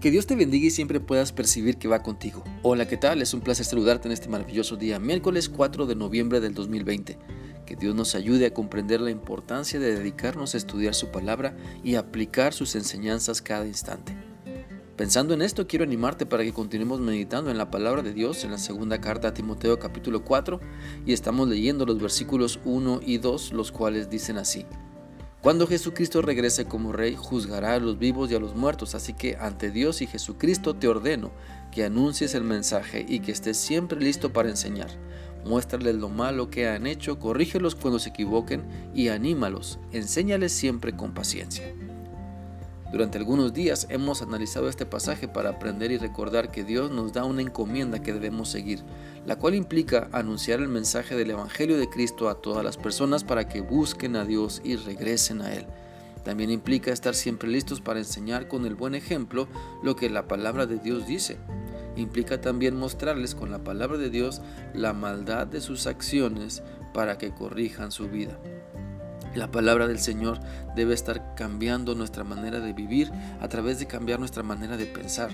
[0.00, 2.44] Que Dios te bendiga y siempre puedas percibir que va contigo.
[2.62, 3.20] Hola, ¿qué tal?
[3.20, 7.18] Es un placer saludarte en este maravilloso día, miércoles 4 de noviembre del 2020.
[7.66, 11.96] Que Dios nos ayude a comprender la importancia de dedicarnos a estudiar su palabra y
[11.96, 14.16] aplicar sus enseñanzas cada instante.
[14.94, 18.52] Pensando en esto, quiero animarte para que continuemos meditando en la palabra de Dios en
[18.52, 20.60] la segunda carta a Timoteo capítulo 4
[21.06, 24.64] y estamos leyendo los versículos 1 y 2, los cuales dicen así.
[25.42, 29.36] Cuando Jesucristo regrese como Rey, juzgará a los vivos y a los muertos, así que
[29.36, 31.30] ante Dios y Jesucristo te ordeno
[31.70, 34.90] que anuncies el mensaje y que estés siempre listo para enseñar.
[35.44, 41.14] Muéstrales lo malo que han hecho, corrígelos cuando se equivoquen y anímalos, enséñales siempre con
[41.14, 41.72] paciencia.
[42.90, 47.24] Durante algunos días hemos analizado este pasaje para aprender y recordar que Dios nos da
[47.24, 48.82] una encomienda que debemos seguir,
[49.26, 53.46] la cual implica anunciar el mensaje del Evangelio de Cristo a todas las personas para
[53.46, 55.66] que busquen a Dios y regresen a Él.
[56.24, 59.48] También implica estar siempre listos para enseñar con el buen ejemplo
[59.82, 61.36] lo que la palabra de Dios dice.
[61.94, 64.40] Implica también mostrarles con la palabra de Dios
[64.72, 66.62] la maldad de sus acciones
[66.94, 68.38] para que corrijan su vida.
[69.34, 70.40] La palabra del Señor
[70.74, 75.30] debe estar cambiando nuestra manera de vivir a través de cambiar nuestra manera de pensar.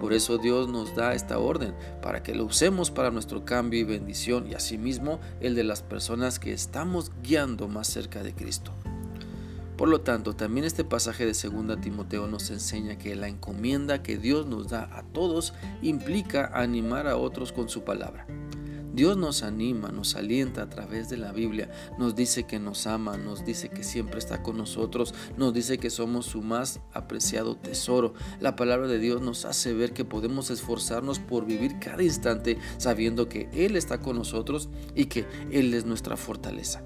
[0.00, 3.84] Por eso Dios nos da esta orden, para que lo usemos para nuestro cambio y
[3.84, 8.72] bendición y asimismo el de las personas que estamos guiando más cerca de Cristo.
[9.76, 14.16] Por lo tanto, también este pasaje de 2 Timoteo nos enseña que la encomienda que
[14.16, 18.26] Dios nos da a todos implica animar a otros con su palabra.
[18.92, 23.16] Dios nos anima, nos alienta a través de la Biblia, nos dice que nos ama,
[23.16, 28.14] nos dice que siempre está con nosotros, nos dice que somos su más apreciado tesoro.
[28.40, 33.28] La palabra de Dios nos hace ver que podemos esforzarnos por vivir cada instante sabiendo
[33.28, 36.82] que Él está con nosotros y que Él es nuestra fortaleza.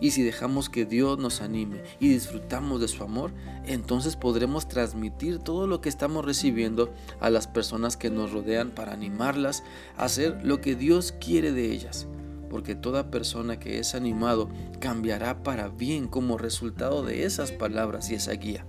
[0.00, 3.32] Y si dejamos que Dios nos anime y disfrutamos de su amor,
[3.66, 8.92] entonces podremos transmitir todo lo que estamos recibiendo a las personas que nos rodean para
[8.92, 9.62] animarlas
[9.96, 12.06] a hacer lo que Dios quiere de ellas.
[12.48, 14.48] Porque toda persona que es animado
[14.80, 18.66] cambiará para bien como resultado de esas palabras y esa guía.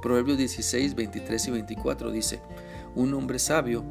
[0.00, 2.40] Proverbios 16, 23 y 24 dice,
[2.96, 3.84] un hombre sabio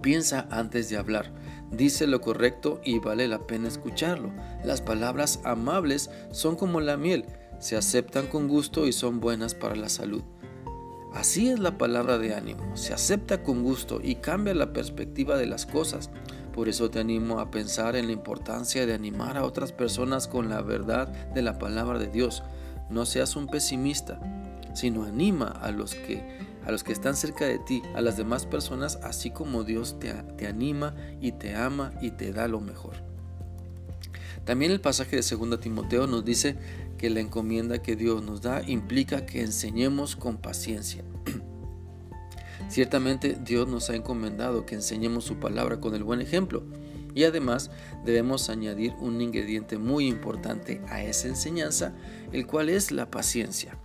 [0.00, 1.32] piensa antes de hablar
[1.70, 4.30] dice lo correcto y vale la pena escucharlo.
[4.64, 7.24] Las palabras amables son como la miel,
[7.58, 10.22] se aceptan con gusto y son buenas para la salud.
[11.12, 15.46] Así es la palabra de ánimo, se acepta con gusto y cambia la perspectiva de
[15.46, 16.10] las cosas.
[16.52, 20.48] Por eso te animo a pensar en la importancia de animar a otras personas con
[20.48, 22.42] la verdad de la palabra de Dios.
[22.90, 24.20] No seas un pesimista,
[24.74, 28.44] sino anima a los que a los que están cerca de ti, a las demás
[28.44, 32.96] personas, así como Dios te, te anima y te ama y te da lo mejor.
[34.44, 36.56] También el pasaje de 2 Timoteo nos dice
[36.98, 41.04] que la encomienda que Dios nos da implica que enseñemos con paciencia.
[42.68, 46.64] Ciertamente Dios nos ha encomendado que enseñemos su palabra con el buen ejemplo
[47.14, 47.70] y además
[48.04, 51.94] debemos añadir un ingrediente muy importante a esa enseñanza,
[52.30, 53.78] el cual es la paciencia.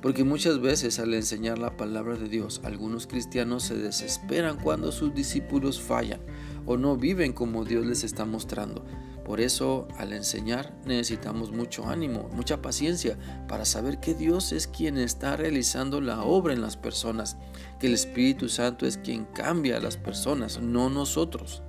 [0.00, 5.12] Porque muchas veces al enseñar la palabra de Dios, algunos cristianos se desesperan cuando sus
[5.12, 6.20] discípulos fallan
[6.66, 8.84] o no viven como Dios les está mostrando.
[9.24, 14.96] Por eso al enseñar necesitamos mucho ánimo, mucha paciencia para saber que Dios es quien
[14.96, 17.36] está realizando la obra en las personas,
[17.80, 21.62] que el Espíritu Santo es quien cambia a las personas, no nosotros.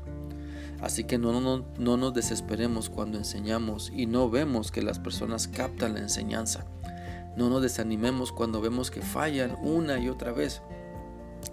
[0.81, 5.47] Así que no, no, no nos desesperemos cuando enseñamos y no vemos que las personas
[5.47, 6.65] captan la enseñanza.
[7.39, 10.61] No nos desanimemos cuando vemos que fallan una y otra vez.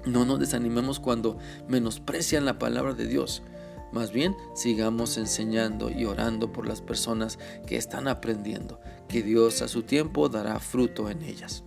[0.04, 1.38] No nos desanimemos cuando
[1.68, 3.44] menosprecian la palabra de Dios.
[3.92, 7.38] Más bien, sigamos enseñando y orando por las personas
[7.68, 11.62] que están aprendiendo, que Dios a su tiempo dará fruto en ellas.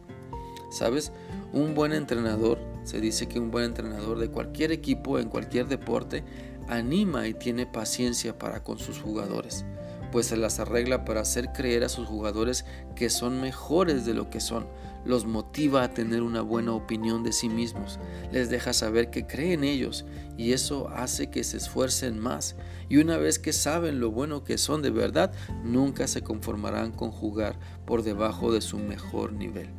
[0.69, 1.13] ¿Sabes?
[1.53, 6.25] Un buen entrenador, se dice que un buen entrenador de cualquier equipo, en cualquier deporte,
[6.68, 9.63] anima y tiene paciencia para con sus jugadores
[10.11, 12.65] pues se las arregla para hacer creer a sus jugadores
[12.95, 14.67] que son mejores de lo que son,
[15.06, 18.00] los motiva a tener una buena opinión de sí mismos,
[18.31, 20.06] les deja saber que creen en ellos
[20.38, 22.56] y eso hace que se esfuercen más.
[22.89, 25.31] Y una vez que saben lo bueno que son de verdad,
[25.63, 29.69] nunca se conformarán con jugar por debajo de su mejor nivel.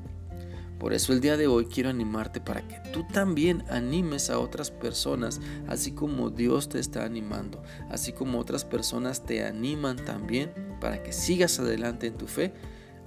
[0.81, 4.71] Por eso el día de hoy quiero animarte para que tú también animes a otras
[4.71, 5.38] personas,
[5.69, 11.12] así como Dios te está animando, así como otras personas te animan también para que
[11.12, 12.55] sigas adelante en tu fe.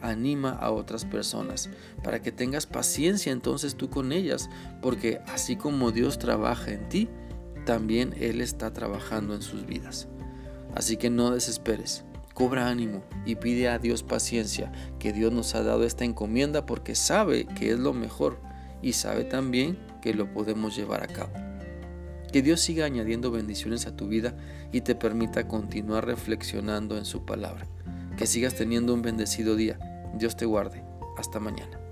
[0.04, 1.70] Anima a otras personas
[2.04, 4.50] para que tengas paciencia entonces tú con ellas,
[4.82, 7.10] porque así como Dios trabaja en ti,
[7.66, 10.08] también Él está trabajando en sus vidas.
[10.76, 12.06] Así que no desesperes.
[12.34, 16.96] Cobra ánimo y pide a Dios paciencia, que Dios nos ha dado esta encomienda porque
[16.96, 18.40] sabe que es lo mejor
[18.82, 21.34] y sabe también que lo podemos llevar a cabo.
[22.32, 24.36] Que Dios siga añadiendo bendiciones a tu vida
[24.72, 27.68] y te permita continuar reflexionando en su palabra.
[28.18, 29.78] Que sigas teniendo un bendecido día.
[30.18, 30.84] Dios te guarde.
[31.16, 31.83] Hasta mañana.